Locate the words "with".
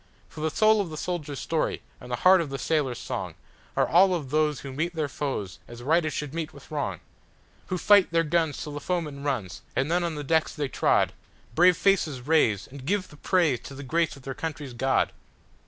6.55-6.71